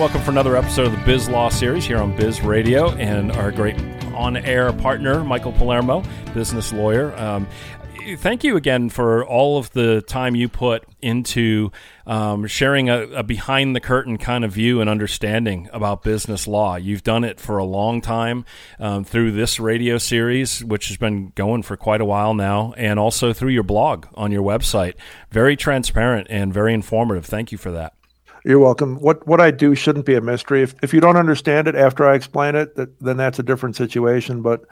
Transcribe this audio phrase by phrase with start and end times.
[0.00, 3.52] Welcome for another episode of the Biz Law series here on Biz Radio and our
[3.52, 3.78] great
[4.14, 6.02] on air partner, Michael Palermo,
[6.32, 7.14] business lawyer.
[7.18, 7.46] Um,
[8.16, 11.70] thank you again for all of the time you put into
[12.06, 16.76] um, sharing a, a behind the curtain kind of view and understanding about business law.
[16.76, 18.46] You've done it for a long time
[18.78, 22.98] um, through this radio series, which has been going for quite a while now, and
[22.98, 24.94] also through your blog on your website.
[25.30, 27.26] Very transparent and very informative.
[27.26, 27.92] Thank you for that.
[28.44, 28.96] You're welcome.
[28.96, 30.62] What what I do shouldn't be a mystery.
[30.62, 33.76] If if you don't understand it after I explain it, that, then that's a different
[33.76, 34.42] situation.
[34.42, 34.64] But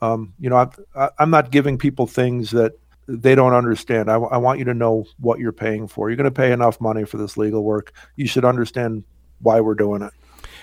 [0.00, 4.10] um, you know, I, I'm not giving people things that they don't understand.
[4.10, 6.08] I, I want you to know what you're paying for.
[6.10, 7.92] You're going to pay enough money for this legal work.
[8.16, 9.04] You should understand
[9.40, 10.12] why we're doing it.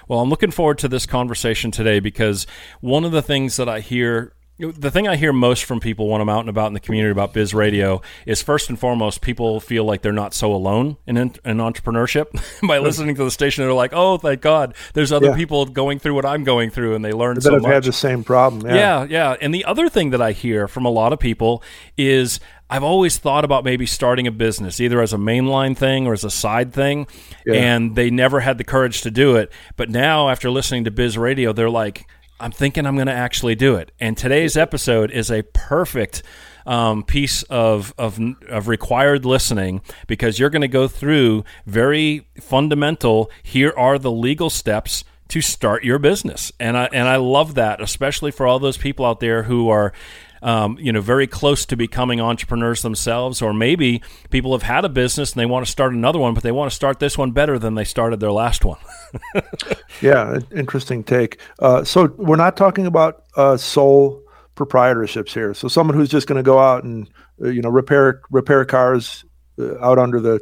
[0.07, 2.45] Well, I'm looking forward to this conversation today because
[2.81, 6.21] one of the things that I hear the thing I hear most from people when
[6.21, 9.59] I'm out and about in the community about biz radio is first and foremost, people
[9.59, 12.31] feel like they're not so alone in, in, entrepreneurship.
[12.61, 12.83] By mm-hmm.
[12.83, 15.35] listening to the station, they're like, "Oh, thank God, there's other yeah.
[15.35, 17.65] people going through what I'm going through," and they learn that so much.
[17.65, 18.67] had the same problem.
[18.67, 18.75] Yeah.
[18.75, 19.35] yeah, yeah.
[19.41, 21.63] And the other thing that I hear from a lot of people
[21.97, 26.13] is I've always thought about maybe starting a business, either as a mainline thing or
[26.13, 27.07] as a side thing,
[27.45, 27.55] yeah.
[27.55, 29.51] and they never had the courage to do it.
[29.77, 32.07] But now, after listening to Biz Radio, they're like,
[32.39, 33.91] I'm thinking I'm going to actually do it.
[33.99, 36.23] And today's episode is a perfect
[36.65, 43.29] um, piece of, of, of required listening because you're going to go through very fundamental.
[43.41, 47.81] Here are the legal steps to start your business, and I and I love that,
[47.81, 49.93] especially for all those people out there who are
[50.43, 54.89] um, you know, very close to becoming entrepreneurs themselves, or maybe people have had a
[54.89, 57.31] business and they want to start another one, but they want to start this one
[57.31, 58.79] better than they started their last one.
[60.01, 61.39] yeah, interesting take.
[61.59, 64.21] Uh, so we're not talking about uh, sole
[64.55, 65.53] proprietorships here.
[65.53, 67.09] So someone who's just going to go out and
[67.41, 69.23] uh, you know repair repair cars
[69.57, 70.41] uh, out under the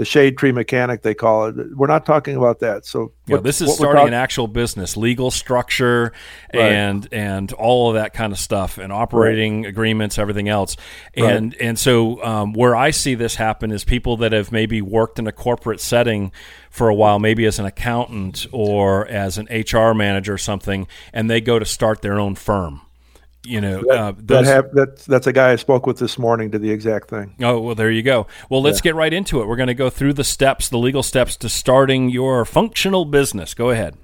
[0.00, 1.76] the shade tree mechanic they call it.
[1.76, 2.86] We're not talking about that.
[2.86, 6.14] So yeah, what, this is starting an actual business, legal structure,
[6.54, 6.72] right.
[6.72, 9.68] and and all of that kind of stuff, and operating right.
[9.68, 10.78] agreements, everything else.
[11.12, 11.60] And right.
[11.60, 15.26] and so um, where I see this happen is people that have maybe worked in
[15.26, 16.32] a corporate setting
[16.70, 21.28] for a while, maybe as an accountant or as an HR manager or something, and
[21.28, 22.80] they go to start their own firm
[23.44, 26.18] you know that, uh, those, that have, that's that's a guy I spoke with this
[26.18, 26.50] morning.
[26.50, 27.34] Did the exact thing.
[27.40, 28.26] Oh well, there you go.
[28.48, 28.90] Well, let's yeah.
[28.90, 29.46] get right into it.
[29.46, 33.54] We're going to go through the steps, the legal steps to starting your functional business.
[33.54, 33.96] Go ahead.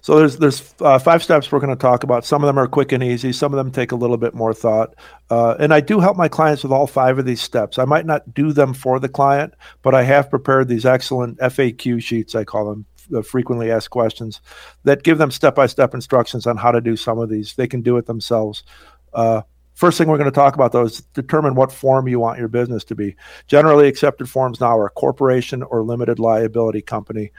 [0.00, 2.24] So there's there's uh, five steps we're going to talk about.
[2.24, 3.32] Some of them are quick and easy.
[3.32, 4.94] Some of them take a little bit more thought.
[5.30, 7.78] Uh, and I do help my clients with all five of these steps.
[7.78, 12.02] I might not do them for the client, but I have prepared these excellent FAQ
[12.02, 12.34] sheets.
[12.34, 14.40] I call them uh, frequently asked questions
[14.84, 17.54] that give them step by step instructions on how to do some of these.
[17.54, 18.64] They can do it themselves.
[19.12, 19.42] Uh,
[19.74, 22.48] first thing we're going to talk about though is determine what form you want your
[22.48, 23.16] business to be.
[23.46, 27.32] Generally accepted forms now are corporation or limited liability company.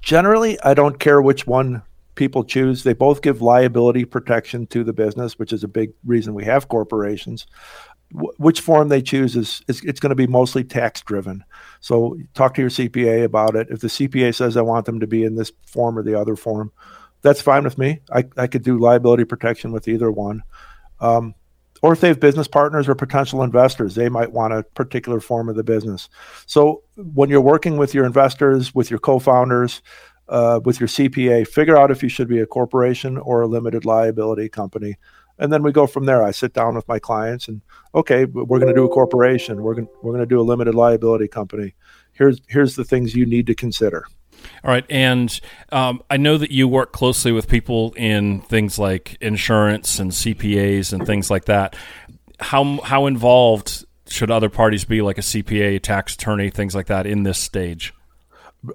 [0.00, 1.82] Generally, I don't care which one
[2.14, 2.82] people choose.
[2.82, 6.68] They both give liability protection to the business, which is a big reason we have
[6.68, 7.46] corporations
[8.12, 11.44] which form they choose is, is it's going to be mostly tax driven.
[11.80, 13.68] So talk to your CPA about it.
[13.70, 16.36] If the CPA says I want them to be in this form or the other
[16.36, 16.72] form,
[17.22, 18.00] that's fine with me.
[18.12, 20.42] I, I could do liability protection with either one.
[21.00, 21.34] Um,
[21.82, 25.48] or if they have business partners or potential investors, they might want a particular form
[25.48, 26.08] of the business.
[26.46, 29.80] So when you're working with your investors, with your co-founders,
[30.28, 33.84] uh, with your CPA, figure out if you should be a corporation or a limited
[33.84, 34.96] liability company
[35.40, 36.22] and then we go from there.
[36.22, 37.62] I sit down with my clients and
[37.94, 39.62] okay, we're going to do a corporation.
[39.62, 41.74] We're going we're going to do a limited liability company.
[42.12, 44.06] Here's here's the things you need to consider.
[44.64, 45.38] All right, and
[45.70, 50.92] um, I know that you work closely with people in things like insurance and CPAs
[50.92, 51.74] and things like that.
[52.38, 57.06] How how involved should other parties be, like a CPA, tax attorney, things like that,
[57.06, 57.94] in this stage?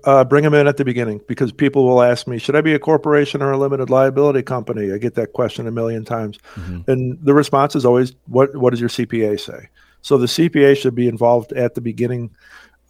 [0.04, 2.74] Uh, bring them in at the beginning because people will ask me, should I be
[2.74, 4.92] a corporation or a limited liability company?
[4.92, 6.40] I get that question a million times.
[6.56, 6.90] Mm-hmm.
[6.90, 9.70] And the response is always, what, what does your CPA say?
[10.02, 12.36] So the CPA should be involved at the beginning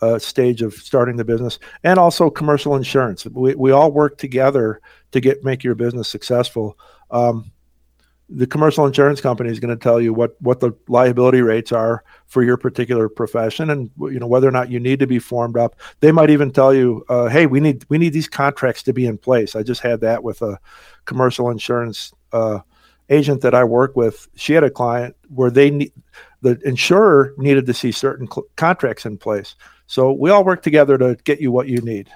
[0.02, 3.26] uh, stage of starting the business and also commercial insurance.
[3.26, 4.82] We, we all work together
[5.12, 6.78] to get make your business successful.
[7.12, 7.52] Um,
[8.30, 12.04] the commercial insurance company is going to tell you what what the liability rates are
[12.26, 15.58] for your particular profession and you know whether or not you need to be formed
[15.58, 15.76] up.
[16.00, 19.06] They might even tell you uh, hey we need we need these contracts to be
[19.06, 19.56] in place.
[19.56, 20.60] I just had that with a
[21.06, 22.60] commercial insurance uh,
[23.10, 24.28] agent that i work with.
[24.36, 25.94] She had a client where they need
[26.42, 29.56] the insurer needed to see certain cl- contracts in place.
[29.88, 32.10] So we all work together to get you what you need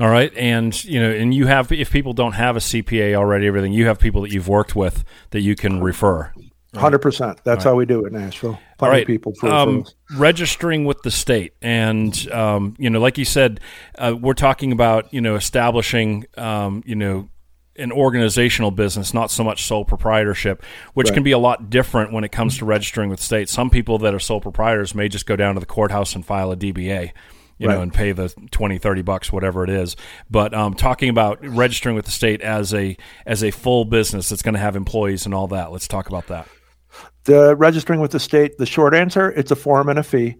[0.00, 3.46] all right, and you know, and you have if people don't have a CPA already,
[3.46, 6.32] everything you have people that you've worked with that you can refer.
[6.74, 7.40] Hundred percent.
[7.44, 7.70] That's right.
[7.70, 8.58] how we do it in Asheville.
[8.78, 9.06] Plenty right.
[9.06, 9.84] people um,
[10.16, 13.60] registering with the state, and um, you know, like you said,
[13.96, 17.28] uh, we're talking about you know establishing um, you know
[17.76, 20.64] an organizational business, not so much sole proprietorship,
[20.94, 21.14] which right.
[21.14, 23.48] can be a lot different when it comes to registering with state.
[23.48, 26.50] Some people that are sole proprietors may just go down to the courthouse and file
[26.50, 27.12] a DBA
[27.58, 27.74] you right.
[27.74, 29.96] know, and pay the 20, 30 bucks, whatever it is.
[30.30, 32.96] But um, talking about registering with the state as a
[33.26, 35.72] as a full business that's going to have employees and all that.
[35.72, 36.48] Let's talk about that.
[37.24, 38.58] The registering with the state.
[38.58, 40.36] The short answer: it's a form and a fee.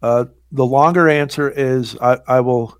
[0.00, 2.76] Uh, the longer answer is I, I will.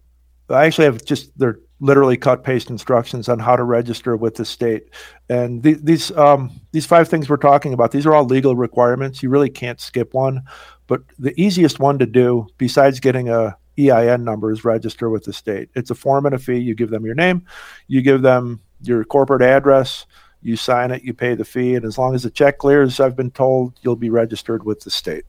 [0.49, 4.44] I actually have just they're literally cut paste instructions on how to register with the
[4.44, 4.84] state.
[5.29, 9.23] And th- these um, these five things we're talking about, these are all legal requirements.
[9.23, 10.43] You really can't skip one.
[10.87, 15.71] But the easiest one to do, besides getting a EIN numbers register with the state.
[15.75, 16.59] It's a form and a fee.
[16.59, 17.47] You give them your name,
[17.87, 20.07] you give them your corporate address,
[20.43, 23.17] you sign it, you pay the fee, and as long as the check clears, I've
[23.17, 25.25] been told you'll be registered with the state.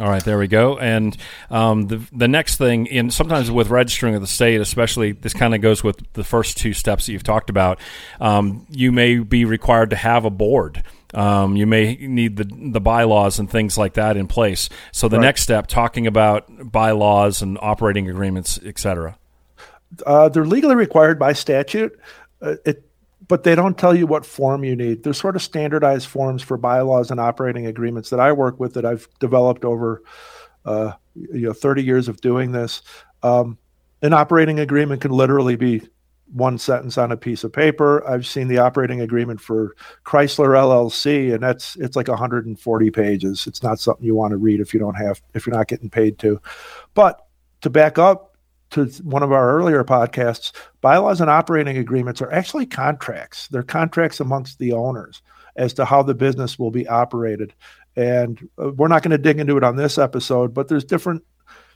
[0.00, 0.78] All right, there we go.
[0.78, 1.16] And
[1.50, 5.54] um, the the next thing, in sometimes with registering with the state, especially this kind
[5.54, 7.80] of goes with the first two steps that you've talked about.
[8.20, 10.82] Um, you may be required to have a board.
[11.14, 14.68] Um, you may need the the bylaws and things like that in place.
[14.92, 15.24] So the right.
[15.24, 19.18] next step, talking about bylaws and operating agreements, etc.
[20.04, 21.98] Uh, they're legally required by statute.
[22.42, 22.84] Uh, it,
[23.26, 25.02] but they don't tell you what form you need.
[25.02, 28.84] There's sort of standardized forms for bylaws and operating agreements that I work with that
[28.84, 30.02] I've developed over
[30.64, 32.82] uh, you know 30 years of doing this.
[33.22, 33.58] Um,
[34.02, 35.82] an operating agreement can literally be
[36.32, 38.06] one sentence on a piece of paper.
[38.06, 43.46] I've seen the operating agreement for Chrysler LLC, and that's it's like 140 pages.
[43.46, 45.90] It's not something you want to read if you don't have if you're not getting
[45.90, 46.40] paid to.
[46.94, 47.26] But
[47.62, 48.36] to back up
[48.70, 53.48] to one of our earlier podcasts, bylaws and operating agreements are actually contracts.
[53.48, 55.22] They're contracts amongst the owners
[55.56, 57.54] as to how the business will be operated.
[57.96, 61.24] And uh, we're not going to dig into it on this episode, but there's different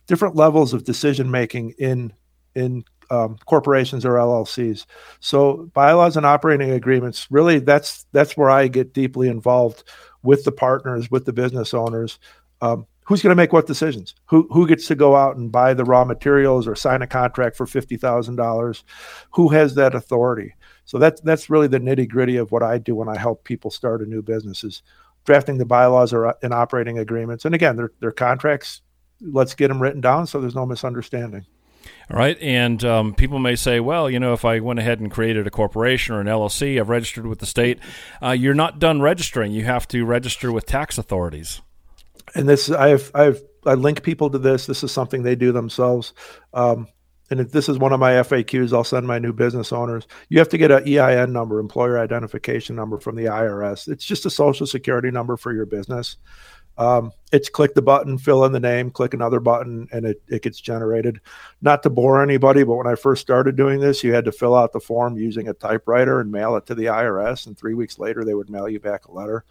[0.07, 2.13] different levels of decision making in
[2.55, 4.87] in um, corporations or LLCs.
[5.21, 9.85] So bylaws and operating agreements really that's that's where I get deeply involved
[10.23, 12.19] with the partners, with the business owners.
[12.63, 14.15] Um, who's going to make what decisions?
[14.27, 17.57] Who who gets to go out and buy the raw materials or sign a contract
[17.57, 18.83] for fifty thousand dollars?
[19.33, 20.55] Who has that authority?
[20.87, 23.71] So that's that's really the nitty gritty of what I do when I help people
[23.71, 24.83] start a new business is
[25.27, 27.45] drafting the bylaws or and operating agreements.
[27.45, 28.81] And again, they're they're contracts.
[29.21, 31.47] Let's get them written down so there's no misunderstanding.
[32.11, 32.39] All right.
[32.41, 35.51] And um, people may say, well, you know, if I went ahead and created a
[35.51, 37.79] corporation or an LLC, I've registered with the state.
[38.23, 39.53] Uh, you're not done registering.
[39.53, 41.63] You have to register with tax authorities.
[42.35, 44.67] And this, I've, I've, I link people to this.
[44.67, 46.13] This is something they do themselves.
[46.53, 46.89] Um,
[47.31, 50.07] and if this is one of my FAQs, I'll send my new business owners.
[50.29, 53.89] You have to get an EIN number, employer identification number from the IRS.
[53.89, 56.19] It's just a social security number for your business.
[56.79, 60.43] Um, it's click the button, fill in the name, click another button, and it, it
[60.43, 61.21] gets generated.
[61.61, 64.55] Not to bore anybody, but when I first started doing this, you had to fill
[64.55, 67.47] out the form using a typewriter and mail it to the IRS.
[67.47, 69.45] And three weeks later, they would mail you back a letter.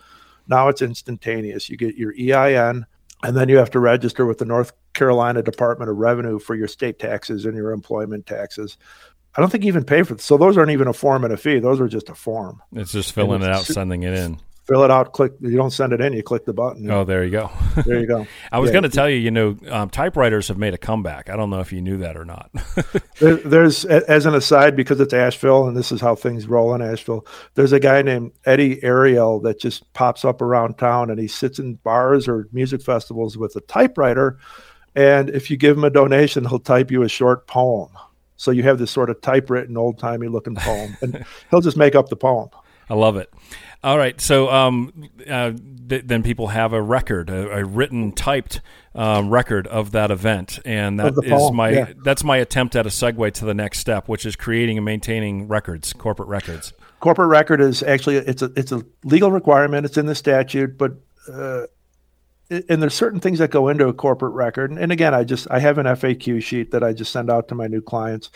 [0.47, 1.69] Now it's instantaneous.
[1.69, 2.85] You get your EIN,
[3.23, 6.67] and then you have to register with the North Carolina Department of Revenue for your
[6.67, 8.77] state taxes and your employment taxes.
[9.35, 10.25] I don't think you even pay for this.
[10.25, 11.59] So those aren't even a form and a fee.
[11.59, 12.61] Those are just a form.
[12.73, 14.39] It's just filling it out, sending it in
[14.71, 15.11] fill it out.
[15.11, 15.33] Click.
[15.41, 16.13] You don't send it in.
[16.13, 16.89] You click the button.
[16.89, 17.51] Oh, there you go.
[17.85, 18.25] there you go.
[18.51, 18.73] I was yeah.
[18.73, 19.17] going to tell you.
[19.17, 21.29] You know, um, typewriters have made a comeback.
[21.29, 22.49] I don't know if you knew that or not.
[23.19, 26.81] there, there's, as an aside, because it's Asheville, and this is how things roll in
[26.81, 27.25] Asheville.
[27.55, 31.59] There's a guy named Eddie Ariel that just pops up around town, and he sits
[31.59, 34.37] in bars or music festivals with a typewriter.
[34.95, 37.89] And if you give him a donation, he'll type you a short poem.
[38.37, 41.93] So you have this sort of typewritten, old timey looking poem, and he'll just make
[41.93, 42.49] up the poem.
[42.91, 43.33] I love it.
[43.85, 45.53] All right, so um, uh,
[45.87, 48.59] th- then people have a record, a, a written, typed
[48.93, 51.93] um, record of that event, and that is my yeah.
[52.03, 55.47] that's my attempt at a segue to the next step, which is creating and maintaining
[55.47, 56.73] records, corporate records.
[56.99, 59.85] Corporate record is actually it's a it's a legal requirement.
[59.85, 60.91] It's in the statute, but
[61.31, 61.67] uh,
[62.49, 64.69] and there's certain things that go into a corporate record.
[64.69, 67.47] And, and again, I just I have an FAQ sheet that I just send out
[67.47, 68.29] to my new clients.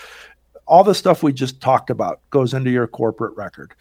[0.66, 3.76] All the stuff we just talked about goes into your corporate record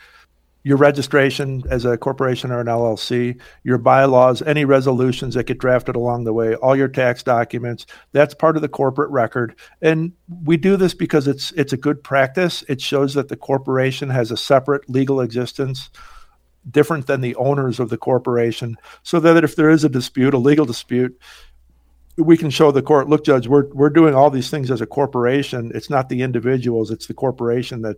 [0.64, 5.94] your registration as a corporation or an LLC, your bylaws, any resolutions that get drafted
[5.94, 9.54] along the way, all your tax documents, that's part of the corporate record.
[9.82, 12.64] And we do this because it's it's a good practice.
[12.66, 15.90] It shows that the corporation has a separate legal existence
[16.70, 20.38] different than the owners of the corporation so that if there is a dispute, a
[20.38, 21.20] legal dispute,
[22.16, 24.86] we can show the court, look, judge, we're we're doing all these things as a
[24.86, 25.72] corporation.
[25.74, 27.96] It's not the individuals, it's the corporation that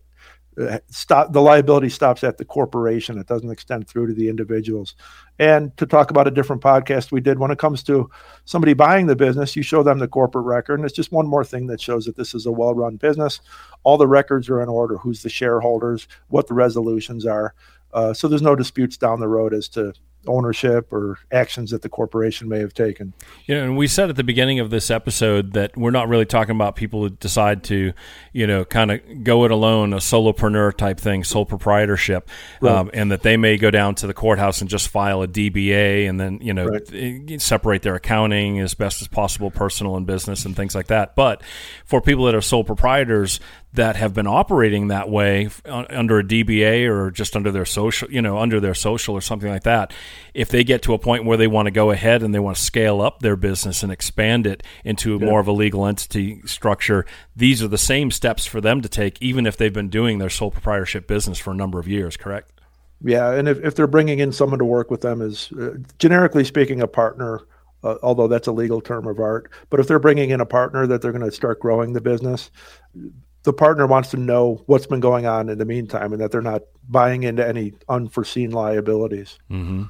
[0.88, 3.18] stop the liability stops at the corporation.
[3.18, 4.94] It doesn't extend through to the individuals.
[5.38, 8.10] And to talk about a different podcast we did when it comes to
[8.46, 11.44] somebody buying the business, you show them the corporate record, and it's just one more
[11.44, 13.40] thing that shows that this is a well-run business.
[13.82, 14.96] All the records are in order.
[14.96, 16.08] Who's the shareholders?
[16.28, 17.54] What the resolutions are.
[17.92, 19.92] Uh, so there's no disputes down the road as to
[20.28, 23.12] ownership or actions that the corporation may have taken.
[23.46, 26.54] Yeah, and we said at the beginning of this episode that we're not really talking
[26.54, 27.92] about people who decide to,
[28.32, 32.28] you know, kind of go it alone, a solopreneur type thing, sole proprietorship,
[32.60, 32.72] right.
[32.72, 36.08] um, and that they may go down to the courthouse and just file a DBA
[36.08, 37.40] and then, you know, right.
[37.40, 41.14] separate their accounting as best as possible, personal and business and things like that.
[41.14, 41.42] But
[41.84, 43.40] for people that are sole proprietors,
[43.76, 48.22] that have been operating that way under a DBA or just under their social, you
[48.22, 49.92] know, under their social or something like that,
[50.34, 52.56] if they get to a point where they want to go ahead and they want
[52.56, 55.24] to scale up their business and expand it into yeah.
[55.24, 57.04] more of a legal entity structure,
[57.34, 60.30] these are the same steps for them to take, even if they've been doing their
[60.30, 62.52] sole proprietorship business for a number of years, correct?
[63.02, 66.44] Yeah, and if, if they're bringing in someone to work with them, is uh, generically
[66.44, 67.46] speaking, a partner.
[67.84, 69.52] Uh, although that's a legal term of art.
[69.68, 72.50] But if they're bringing in a partner that they're going to start growing the business,
[73.46, 76.42] the partner wants to know what's been going on in the meantime and that they're
[76.42, 79.38] not buying into any unforeseen liabilities.
[79.48, 79.84] Mm-hmm.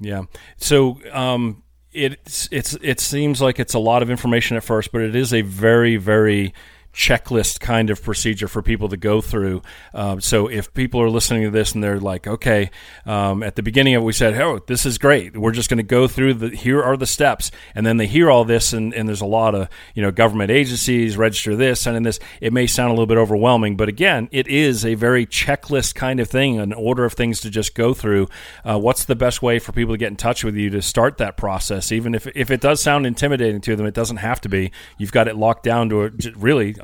[0.00, 0.24] Yeah.
[0.56, 1.62] So um,
[1.92, 5.32] it's it's it seems like it's a lot of information at first, but it is
[5.32, 6.52] a very very
[6.96, 9.60] checklist kind of procedure for people to go through.
[9.92, 12.70] Um, so if people are listening to this and they're like, okay,
[13.04, 15.36] um, at the beginning of it, we said, oh, this is great.
[15.36, 17.50] We're just going to go through the, here are the steps.
[17.74, 20.50] And then they hear all this and, and there's a lot of, you know, government
[20.50, 22.18] agencies, register this and this.
[22.40, 26.18] It may sound a little bit overwhelming, but again, it is a very checklist kind
[26.18, 28.28] of thing, an order of things to just go through.
[28.64, 31.18] Uh, what's the best way for people to get in touch with you to start
[31.18, 31.92] that process?
[31.92, 34.72] Even if, if it does sound intimidating to them, it doesn't have to be.
[34.96, 36.74] You've got it locked down to a, really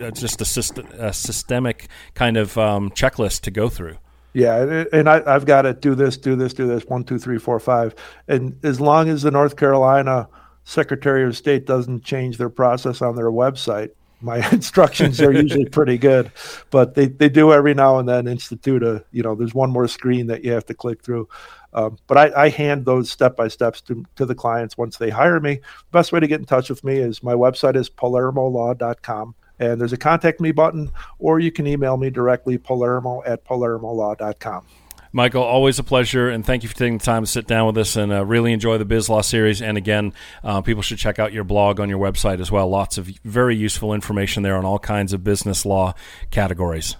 [0.00, 3.96] a, just a, system, a, systemic kind of um, checklist to go through.
[4.34, 7.38] Yeah, and I, have got to do this, do this, do this, one, two, three,
[7.38, 7.94] four, five.
[8.28, 10.28] And as long as the North Carolina
[10.64, 13.90] Secretary of State doesn't change their process on their website,
[14.22, 16.30] my instructions are usually pretty good.
[16.70, 19.88] But they, they do every now and then institute a, you know, there's one more
[19.88, 21.28] screen that you have to click through.
[21.74, 25.08] Um, but I, I, hand those step by steps to, to the clients once they
[25.08, 25.60] hire me.
[25.90, 29.92] Best way to get in touch with me is my website is palermolaw.com and there's
[29.92, 34.66] a contact me button, or you can email me directly, palermo at palermolaw.com.
[35.14, 37.76] Michael, always a pleasure, and thank you for taking the time to sit down with
[37.76, 39.60] us and uh, really enjoy the Biz Law series.
[39.60, 42.66] And again, uh, people should check out your blog on your website as well.
[42.68, 45.92] Lots of very useful information there on all kinds of business law
[46.30, 46.96] categories.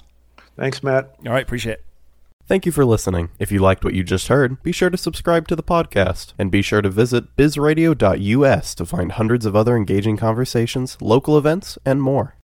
[0.58, 1.14] Thanks, Matt.
[1.24, 1.84] All right, appreciate it.
[2.46, 3.30] Thank you for listening.
[3.38, 6.50] If you liked what you just heard, be sure to subscribe to the podcast and
[6.50, 12.02] be sure to visit bizradio.us to find hundreds of other engaging conversations, local events, and
[12.02, 12.36] more.